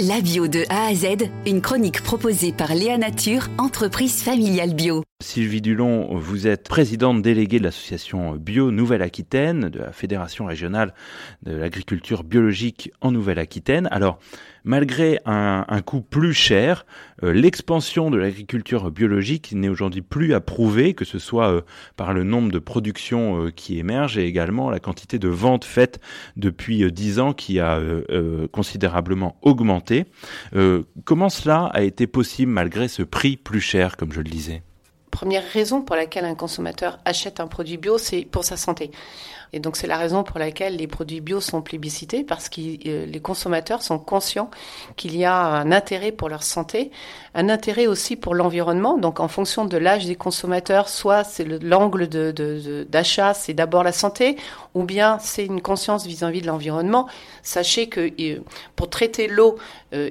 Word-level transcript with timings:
La 0.00 0.20
bio 0.20 0.48
de 0.48 0.64
A 0.70 0.86
à 0.86 0.94
Z, 0.94 1.30
une 1.46 1.60
chronique 1.60 2.02
proposée 2.02 2.52
par 2.52 2.74
Léa 2.74 2.98
Nature, 2.98 3.46
entreprise 3.58 4.24
familiale 4.24 4.74
bio. 4.74 5.04
Sylvie 5.22 5.60
Dulon, 5.60 6.16
vous 6.16 6.48
êtes 6.48 6.68
présidente 6.68 7.22
déléguée 7.22 7.60
de 7.60 7.62
l'association 7.62 8.34
Bio 8.34 8.72
Nouvelle-Aquitaine, 8.72 9.68
de 9.68 9.78
la 9.78 9.92
Fédération 9.92 10.46
régionale 10.46 10.94
de 11.44 11.54
l'agriculture 11.54 12.24
biologique 12.24 12.90
en 13.02 13.12
Nouvelle-Aquitaine. 13.12 13.86
Alors, 13.92 14.18
malgré 14.64 15.20
un, 15.26 15.82
coût 15.82 16.00
plus 16.00 16.32
cher, 16.32 16.86
euh, 17.22 17.32
l'expansion 17.32 18.10
de 18.10 18.16
l'agriculture 18.16 18.90
biologique 18.90 19.52
n'est 19.52 19.68
aujourd'hui 19.68 20.02
plus 20.02 20.34
à 20.34 20.40
prouver, 20.40 20.94
que 20.94 21.04
ce 21.04 21.18
soit 21.18 21.50
euh, 21.50 21.60
par 21.96 22.12
le 22.14 22.24
nombre 22.24 22.50
de 22.50 22.58
productions 22.58 23.44
euh, 23.44 23.50
qui 23.50 23.78
émergent 23.78 24.18
et 24.18 24.24
également 24.24 24.70
la 24.70 24.80
quantité 24.80 25.18
de 25.18 25.28
ventes 25.28 25.64
faites 25.64 26.00
depuis 26.36 26.90
dix 26.90 27.20
ans 27.20 27.32
qui 27.32 27.60
a 27.60 27.80
considérablement 28.52 29.36
augmenté. 29.42 30.06
comment 31.04 31.28
cela 31.28 31.66
a 31.66 31.82
été 31.82 32.06
possible 32.06 32.50
malgré 32.50 32.88
ce 32.88 33.02
prix 33.02 33.36
plus 33.36 33.60
cher, 33.60 33.96
comme 33.96 34.12
je 34.12 34.20
le 34.20 34.28
disais? 34.28 34.62
Première 35.10 35.44
raison 35.52 35.82
pour 35.82 35.94
laquelle 35.94 36.24
un 36.24 36.34
consommateur 36.34 36.98
achète 37.04 37.38
un 37.38 37.46
produit 37.46 37.76
bio, 37.76 37.98
c'est 37.98 38.24
pour 38.24 38.44
sa 38.44 38.56
santé. 38.56 38.90
Et 39.54 39.60
donc 39.60 39.76
c'est 39.76 39.86
la 39.86 39.96
raison 39.96 40.24
pour 40.24 40.40
laquelle 40.40 40.74
les 40.76 40.88
produits 40.88 41.20
bio 41.20 41.40
sont 41.40 41.62
plébiscités, 41.62 42.24
parce 42.24 42.48
que 42.48 42.60
euh, 42.60 43.06
les 43.06 43.20
consommateurs 43.20 43.82
sont 43.82 44.00
conscients 44.00 44.50
qu'il 44.96 45.16
y 45.16 45.24
a 45.24 45.36
un 45.36 45.70
intérêt 45.70 46.10
pour 46.10 46.28
leur 46.28 46.42
santé, 46.42 46.90
un 47.36 47.48
intérêt 47.48 47.86
aussi 47.86 48.16
pour 48.16 48.34
l'environnement. 48.34 48.98
Donc 48.98 49.20
en 49.20 49.28
fonction 49.28 49.64
de 49.64 49.76
l'âge 49.76 50.06
des 50.06 50.16
consommateurs, 50.16 50.88
soit 50.88 51.22
c'est 51.22 51.44
l'angle 51.44 52.08
d'achat, 52.88 53.32
c'est 53.32 53.54
d'abord 53.54 53.84
la 53.84 53.92
santé, 53.92 54.36
ou 54.74 54.82
bien 54.82 55.18
c'est 55.20 55.46
une 55.46 55.62
conscience 55.62 56.04
vis-à-vis 56.04 56.42
de 56.42 56.48
l'environnement. 56.48 57.06
Sachez 57.44 57.88
que 57.88 58.10
euh, 58.20 58.40
pour 58.74 58.90
traiter 58.90 59.28
l'eau 59.28 59.56
euh, 59.94 60.10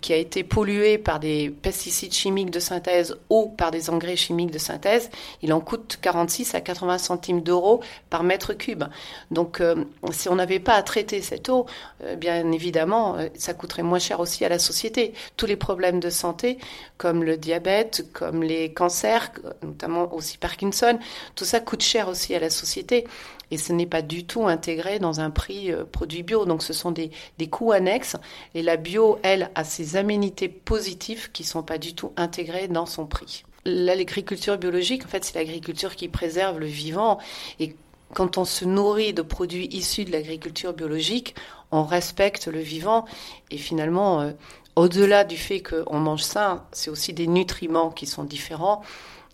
qui 0.00 0.12
a 0.12 0.16
été 0.16 0.44
polluée 0.44 0.98
par 0.98 1.18
des 1.18 1.50
pesticides 1.50 2.12
chimiques 2.12 2.52
de 2.52 2.60
synthèse 2.60 3.16
ou 3.28 3.48
par 3.48 3.72
des 3.72 3.90
engrais 3.90 4.14
chimiques 4.14 4.52
de 4.52 4.58
synthèse, 4.58 5.10
il 5.42 5.52
en 5.52 5.58
coûte 5.58 5.98
46 6.00 6.54
à 6.54 6.60
80 6.60 6.98
centimes 6.98 7.40
d'euros 7.40 7.80
par 8.08 8.22
mètre 8.22 8.52
cube. 8.52 8.83
Donc, 9.30 9.60
euh, 9.60 9.84
si 10.12 10.28
on 10.28 10.34
n'avait 10.34 10.60
pas 10.60 10.74
à 10.74 10.82
traiter 10.82 11.22
cette 11.22 11.48
eau, 11.48 11.66
euh, 12.02 12.16
bien 12.16 12.50
évidemment, 12.52 13.16
euh, 13.16 13.28
ça 13.34 13.54
coûterait 13.54 13.82
moins 13.82 13.98
cher 13.98 14.20
aussi 14.20 14.44
à 14.44 14.48
la 14.48 14.58
société. 14.58 15.14
Tous 15.36 15.46
les 15.46 15.56
problèmes 15.56 16.00
de 16.00 16.10
santé, 16.10 16.58
comme 16.98 17.24
le 17.24 17.36
diabète, 17.36 18.06
comme 18.12 18.42
les 18.42 18.72
cancers, 18.72 19.30
notamment 19.62 20.12
aussi 20.14 20.38
Parkinson, 20.38 20.98
tout 21.34 21.44
ça 21.44 21.60
coûte 21.60 21.82
cher 21.82 22.08
aussi 22.08 22.34
à 22.34 22.40
la 22.40 22.50
société. 22.50 23.06
Et 23.50 23.58
ce 23.58 23.72
n'est 23.72 23.86
pas 23.86 24.02
du 24.02 24.24
tout 24.24 24.46
intégré 24.48 24.98
dans 24.98 25.20
un 25.20 25.30
prix 25.30 25.70
produit 25.92 26.22
bio. 26.22 26.44
Donc, 26.44 26.62
ce 26.62 26.72
sont 26.72 26.90
des, 26.90 27.10
des 27.38 27.48
coûts 27.48 27.72
annexes. 27.72 28.16
Et 28.54 28.62
la 28.62 28.76
bio, 28.76 29.18
elle, 29.22 29.50
a 29.54 29.64
ses 29.64 29.96
aménités 29.96 30.48
positives 30.48 31.30
qui 31.30 31.42
ne 31.42 31.48
sont 31.48 31.62
pas 31.62 31.78
du 31.78 31.94
tout 31.94 32.12
intégrées 32.16 32.68
dans 32.68 32.86
son 32.86 33.06
prix 33.06 33.44
l'agriculture 33.64 34.58
biologique, 34.58 35.04
en 35.04 35.08
fait, 35.08 35.24
c'est 35.24 35.34
l'agriculture 35.34 35.96
qui 35.96 36.08
préserve 36.08 36.58
le 36.58 36.66
vivant. 36.66 37.18
Et 37.60 37.74
quand 38.14 38.38
on 38.38 38.44
se 38.44 38.64
nourrit 38.64 39.12
de 39.12 39.22
produits 39.22 39.68
issus 39.72 40.04
de 40.04 40.12
l'agriculture 40.12 40.72
biologique, 40.72 41.34
on 41.70 41.84
respecte 41.84 42.46
le 42.46 42.60
vivant 42.60 43.04
et 43.50 43.58
finalement, 43.58 44.20
euh, 44.20 44.30
au-delà 44.76 45.24
du 45.24 45.36
fait 45.36 45.62
qu'on 45.62 45.98
mange 45.98 46.22
sain, 46.22 46.64
c'est 46.72 46.90
aussi 46.90 47.12
des 47.12 47.26
nutriments 47.26 47.90
qui 47.90 48.06
sont 48.06 48.24
différents. 48.24 48.82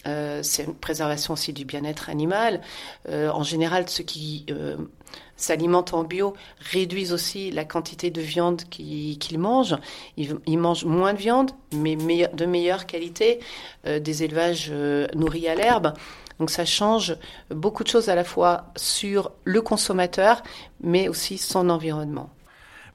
Euh, 0.06 0.42
c'est 0.42 0.64
une 0.64 0.74
préservation 0.74 1.34
aussi 1.34 1.52
du 1.52 1.64
bien-être 1.64 2.08
animal. 2.08 2.60
Euh, 3.08 3.30
en 3.30 3.42
général, 3.42 3.88
ceux 3.88 4.04
qui 4.04 4.46
s'alimentent 5.36 5.94
en 5.94 6.04
bio 6.04 6.34
réduisent 6.70 7.12
aussi 7.12 7.50
la 7.50 7.64
quantité 7.64 8.10
de 8.10 8.20
viande 8.20 8.62
qu'ils 8.70 9.38
mangent. 9.38 9.76
Ils, 10.16 10.58
mangent 10.58 10.84
moins 10.84 11.14
de 11.14 11.18
viande, 11.18 11.50
mais 11.72 11.96
de 11.96 12.46
meilleure 12.46 12.86
qualité, 12.86 13.40
des 13.84 14.22
élevages 14.22 14.70
nourris 15.14 15.48
à 15.48 15.54
l'herbe. 15.54 15.94
Donc 16.38 16.50
ça 16.50 16.64
change 16.64 17.16
beaucoup 17.50 17.84
de 17.84 17.88
choses 17.88 18.08
à 18.08 18.14
la 18.14 18.24
fois 18.24 18.64
sur 18.76 19.32
le 19.44 19.60
consommateur, 19.60 20.42
mais 20.82 21.08
aussi 21.08 21.36
son 21.36 21.68
environnement. 21.68 22.30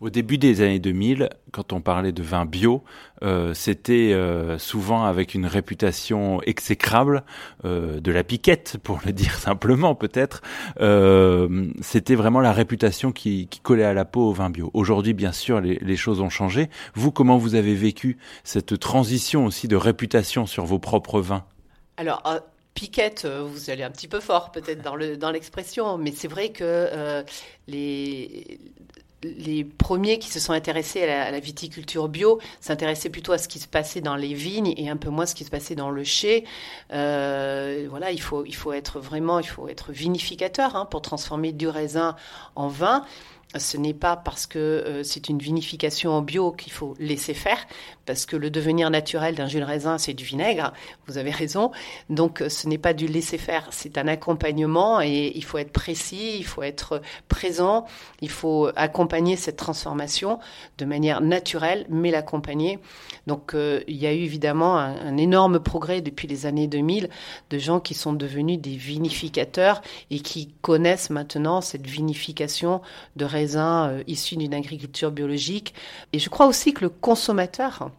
Au 0.01 0.09
début 0.09 0.37
des 0.37 0.61
années 0.61 0.79
2000, 0.79 1.29
quand 1.51 1.71
on 1.71 1.81
parlait 1.81 2.11
de 2.11 2.21
vin 2.21 2.45
bio, 2.45 2.83
euh, 3.23 3.53
c'était 3.53 4.11
euh, 4.13 4.57
souvent 4.59 5.05
avec 5.05 5.33
une 5.33 5.45
réputation 5.45 6.41
exécrable 6.41 7.23
euh, 7.63 8.01
de 8.01 8.11
la 8.11 8.23
piquette, 8.23 8.77
pour 8.83 8.99
le 9.05 9.11
dire 9.13 9.37
simplement 9.37 9.95
peut-être. 9.95 10.41
c'était 11.81 12.15
vraiment 12.15 12.41
la 12.41 12.51
réputation 12.51 13.11
qui, 13.11 13.47
collait 13.63 13.85
à 13.85 13.93
la 13.93 14.05
peau 14.05 14.29
au 14.29 14.33
vin 14.33 14.49
bio. 14.49 14.69
Aujourd'hui, 14.73 15.13
bien 15.13 15.31
sûr, 15.31 15.61
les, 15.61 15.95
choses 15.95 16.19
ont 16.19 16.29
changé. 16.29 16.69
Vous, 16.93 17.11
comment 17.11 17.37
vous 17.37 17.55
avez 17.55 17.73
vécu 17.73 18.17
cette 18.43 18.77
transition 18.79 19.45
aussi 19.45 19.67
de 19.67 19.75
réputation 19.75 20.45
sur 20.45 20.65
vos 20.65 20.77
propres 20.77 21.21
vins? 21.21 21.45
Alors, 21.97 22.21
piquette, 22.73 23.25
vous 23.25 23.69
allez 23.69 23.83
un 23.83 23.91
petit 23.91 24.09
peu 24.09 24.19
fort 24.19 24.51
peut-être 24.51 24.81
dans 24.81 24.95
le 24.95 25.15
dans 25.15 25.31
l'expression, 25.31 25.97
mais 25.97 26.11
c'est 26.11 26.27
vrai 26.27 26.49
que 26.49 27.23
les 27.67 28.59
les 29.23 29.63
premiers 29.63 30.19
qui 30.19 30.29
se 30.29 30.39
sont 30.39 30.53
intéressés 30.53 31.03
à 31.03 31.31
la, 31.31 31.39
viticulture 31.39 32.07
bio 32.07 32.39
s'intéressaient 32.59 33.09
plutôt 33.09 33.31
à 33.31 33.37
ce 33.37 33.47
qui 33.47 33.59
se 33.59 33.67
passait 33.67 34.01
dans 34.01 34.15
les 34.15 34.33
vignes 34.33 34.73
et 34.77 34.89
un 34.89 34.97
peu 34.97 35.09
moins 35.09 35.25
ce 35.25 35.35
qui 35.35 35.43
se 35.43 35.49
passait 35.49 35.75
dans 35.75 35.89
le 35.89 36.03
chai. 36.03 36.45
Euh, 36.93 37.87
voilà, 37.89 38.11
il 38.11 38.21
faut, 38.21 38.45
il 38.45 38.55
faut 38.55 38.73
être 38.73 38.99
vraiment, 38.99 39.39
il 39.39 39.47
faut 39.47 39.67
être 39.67 39.91
vinificateur 39.91 40.75
hein, 40.75 40.85
pour 40.85 41.01
transformer 41.01 41.51
du 41.51 41.67
raisin 41.67 42.15
en 42.55 42.67
vin 42.67 43.05
ce 43.57 43.77
n'est 43.77 43.93
pas 43.93 44.15
parce 44.17 44.47
que 44.47 44.59
euh, 44.59 45.03
c'est 45.03 45.29
une 45.29 45.39
vinification 45.39 46.11
en 46.11 46.21
bio 46.21 46.51
qu'il 46.51 46.73
faut 46.73 46.95
laisser 46.99 47.33
faire, 47.33 47.65
parce 48.05 48.25
que 48.25 48.35
le 48.35 48.49
devenir 48.49 48.89
naturel 48.89 49.35
d'un 49.35 49.47
jus 49.47 49.59
de 49.59 49.65
raisin, 49.65 49.97
c'est 49.97 50.13
du 50.13 50.23
vinaigre, 50.23 50.73
vous 51.07 51.17
avez 51.17 51.31
raison. 51.31 51.71
Donc 52.09 52.41
euh, 52.41 52.49
ce 52.49 52.67
n'est 52.67 52.77
pas 52.77 52.93
du 52.93 53.07
laisser 53.07 53.37
faire, 53.37 53.67
c'est 53.71 53.97
un 53.97 54.07
accompagnement 54.07 55.01
et 55.01 55.31
il 55.35 55.43
faut 55.43 55.57
être 55.57 55.71
précis, 55.71 56.35
il 56.37 56.45
faut 56.45 56.63
être 56.63 57.01
présent, 57.27 57.85
il 58.21 58.29
faut 58.29 58.69
accompagner 58.75 59.35
cette 59.35 59.57
transformation 59.57 60.39
de 60.77 60.85
manière 60.85 61.21
naturelle, 61.21 61.85
mais 61.89 62.11
l'accompagner. 62.11 62.79
Donc 63.27 63.53
euh, 63.53 63.81
il 63.87 63.95
y 63.95 64.05
a 64.07 64.13
eu 64.13 64.19
évidemment 64.19 64.77
un, 64.77 65.17
énorme 65.17 65.59
progrès 65.59 66.01
depuis 66.01 66.27
les 66.27 66.45
années 66.45 66.67
2000 66.67 67.09
de 67.49 67.57
gens 67.57 67.79
qui 67.79 67.93
sont 67.93 68.13
devenus 68.13 68.59
des 68.59 68.75
vinificateurs 68.75 69.81
et 70.11 70.19
qui 70.19 70.53
connaissent 70.61 71.09
maintenant 71.09 71.61
cette 71.61 71.87
vinification 71.87 72.81
de 73.15 73.23
raisins 73.45 73.87
euh, 73.89 74.03
issus 74.07 74.35
d'une 74.35 74.53
agriculture 74.53 75.11
biologique. 75.11 75.73
Et 76.13 76.19
je 76.19 76.29
crois 76.29 76.47
aussi 76.47 76.73
que 76.73 76.81
le 76.81 76.89
consommateur, 76.89 77.91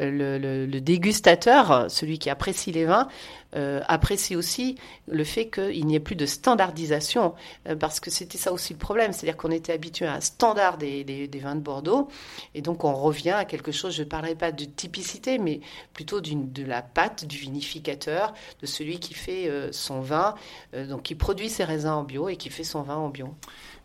le, 0.00 0.66
dégustateur, 0.80 1.90
celui 1.90 2.18
qui 2.18 2.30
apprécie 2.30 2.72
les 2.72 2.84
vins, 2.84 3.08
euh, 3.56 3.80
apprécie 3.88 4.36
aussi 4.36 4.76
le 5.08 5.24
fait 5.24 5.48
qu'il 5.48 5.86
n'y 5.86 5.94
ait 5.94 6.00
plus 6.00 6.16
de 6.16 6.26
standardisation, 6.26 7.34
euh, 7.66 7.76
parce 7.76 7.98
que 7.98 8.10
c'était 8.10 8.36
ça 8.36 8.52
aussi 8.52 8.74
le 8.74 8.78
problème, 8.78 9.12
c'est-à-dire 9.12 9.36
qu'on 9.36 9.50
était 9.50 9.72
habitué 9.72 10.06
à 10.06 10.14
un 10.14 10.20
standard 10.20 10.76
des, 10.76 11.30
vins 11.42 11.54
de 11.54 11.60
Bordeaux, 11.60 12.08
et 12.54 12.60
donc 12.60 12.84
on 12.84 12.94
revient 12.94 13.30
à 13.30 13.44
quelque 13.44 13.72
chose, 13.72 13.94
je 13.94 14.02
ne 14.02 14.08
parlerai 14.08 14.34
pas 14.34 14.52
de 14.52 14.64
typicité, 14.64 15.38
mais 15.38 15.60
plutôt 15.94 16.20
de 16.20 16.64
la 16.64 16.82
pâte 16.82 17.24
du 17.24 17.38
vinificateur, 17.38 18.34
de 18.60 18.66
celui 18.66 18.98
qui 18.98 19.14
fait 19.14 19.50
son 19.72 20.00
vin, 20.00 20.34
donc 20.74 21.04
qui 21.04 21.14
produit 21.14 21.48
ses 21.48 21.64
raisins 21.64 21.88
en 21.88 22.02
bio 22.04 22.28
et 22.28 22.36
qui 22.36 22.50
fait 22.50 22.64
son 22.64 22.82
vin 22.82 22.96
en 22.96 23.08
bio. 23.08 23.34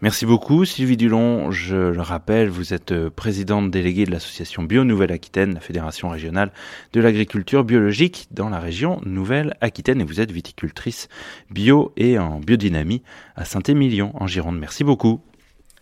Merci 0.03 0.25
beaucoup 0.25 0.65
Sylvie 0.65 0.97
Dulon. 0.97 1.51
Je 1.51 1.77
le 1.77 2.01
rappelle, 2.01 2.49
vous 2.49 2.73
êtes 2.73 2.91
euh, 2.91 3.09
présidente 3.09 3.71
déléguée 3.71 4.05
de 4.05 4.11
l'association 4.11 4.61
Bio 4.63 4.83
Nouvelle-Aquitaine, 4.83 5.53
la 5.53 5.61
fédération 5.61 6.02
régionale 6.09 6.51
de 6.93 7.01
l'agriculture 7.01 7.63
biologique 7.63 8.27
dans 8.31 8.49
la 8.49 8.59
région 8.59 9.01
Nouvelle-Aquitaine 9.05 10.01
et 10.01 10.03
vous 10.03 10.19
êtes 10.19 10.31
viticultrice 10.31 11.07
bio 11.49 11.91
et 11.97 12.17
en 12.17 12.39
biodynamie 12.39 13.03
à 13.35 13.45
Saint-Émilion 13.45 14.11
en 14.15 14.27
Gironde. 14.27 14.59
Merci 14.59 14.83
beaucoup. 14.83 15.21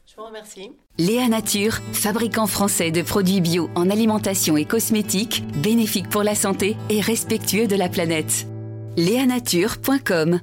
Je 0.06 0.16
vous 0.18 0.26
remercie. 0.26 0.72
Léa 0.98 1.30
Nature, 1.30 1.80
fabricant 1.94 2.48
français 2.48 2.92
de 2.92 3.02
produits 3.02 3.42
bio 3.42 3.70
en 3.76 3.90
alimentation 3.90 4.58
et 4.58 4.66
cosmétiques, 4.66 5.44
bénéfique 5.64 6.10
pour 6.10 6.24
la 6.24 6.36
santé 6.36 6.76
et 6.90 7.02
respectueux 7.02 7.68
de 7.68 7.76
la 7.76 7.90
planète. 7.90 8.46
Léanature.com 8.98 10.42